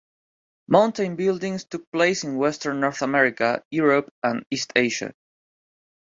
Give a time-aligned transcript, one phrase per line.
[0.67, 5.13] Mountain building took place in western North America, Europe, and East Asia.